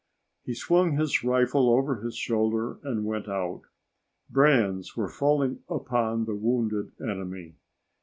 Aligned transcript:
He 0.43 0.55
swung 0.55 0.93
his 0.97 1.23
rifle 1.23 1.69
over 1.69 1.97
his 1.97 2.15
shoulder 2.17 2.79
and 2.83 3.05
went 3.05 3.27
out. 3.29 3.61
Brands 4.31 4.97
were 4.97 5.07
falling 5.09 5.59
upon 5.69 6.25
the 6.25 6.33
wounded 6.33 6.93
enemy. 6.99 7.53